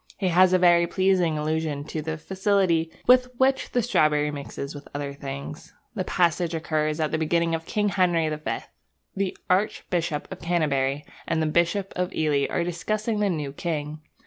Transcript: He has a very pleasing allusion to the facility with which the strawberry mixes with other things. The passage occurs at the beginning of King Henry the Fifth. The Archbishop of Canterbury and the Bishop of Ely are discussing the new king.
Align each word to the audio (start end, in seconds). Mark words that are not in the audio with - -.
He 0.17 0.29
has 0.29 0.51
a 0.51 0.57
very 0.57 0.87
pleasing 0.87 1.37
allusion 1.37 1.83
to 1.83 2.01
the 2.01 2.17
facility 2.17 2.89
with 3.05 3.27
which 3.37 3.69
the 3.69 3.83
strawberry 3.83 4.31
mixes 4.31 4.73
with 4.73 4.87
other 4.95 5.13
things. 5.13 5.75
The 5.93 6.03
passage 6.03 6.55
occurs 6.55 6.99
at 6.99 7.11
the 7.11 7.19
beginning 7.19 7.53
of 7.53 7.67
King 7.67 7.89
Henry 7.89 8.27
the 8.27 8.39
Fifth. 8.39 8.69
The 9.15 9.37
Archbishop 9.47 10.27
of 10.31 10.41
Canterbury 10.41 11.05
and 11.27 11.39
the 11.39 11.45
Bishop 11.45 11.93
of 11.95 12.11
Ely 12.15 12.47
are 12.49 12.63
discussing 12.63 13.19
the 13.19 13.29
new 13.29 13.53
king. 13.53 14.01